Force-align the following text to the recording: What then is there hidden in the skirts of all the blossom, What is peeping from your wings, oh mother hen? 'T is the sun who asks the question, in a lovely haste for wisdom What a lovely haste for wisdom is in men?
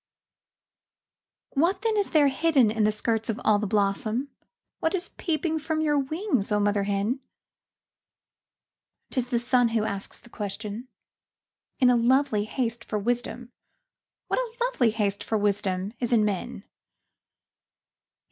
What 1.51 1.83
then 1.83 1.95
is 1.95 2.09
there 2.09 2.27
hidden 2.29 2.71
in 2.71 2.85
the 2.85 2.91
skirts 2.91 3.29
of 3.29 3.39
all 3.45 3.59
the 3.59 3.67
blossom, 3.67 4.29
What 4.79 4.95
is 4.95 5.09
peeping 5.09 5.59
from 5.59 5.79
your 5.79 5.99
wings, 5.99 6.51
oh 6.51 6.59
mother 6.59 6.85
hen? 6.85 7.19
'T 9.11 9.19
is 9.19 9.27
the 9.27 9.37
sun 9.37 9.67
who 9.69 9.83
asks 9.83 10.19
the 10.19 10.31
question, 10.31 10.87
in 11.77 11.91
a 11.91 11.95
lovely 11.95 12.45
haste 12.45 12.83
for 12.83 12.97
wisdom 12.97 13.51
What 14.25 14.39
a 14.39 14.63
lovely 14.65 14.89
haste 14.89 15.23
for 15.23 15.37
wisdom 15.37 15.93
is 15.99 16.11
in 16.11 16.25
men? 16.25 16.63